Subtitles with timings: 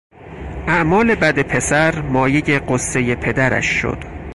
[0.67, 4.03] اعمال بد پسر مایهی غصهی پدرش شد.